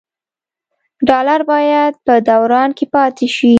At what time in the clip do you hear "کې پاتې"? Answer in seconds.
2.77-3.27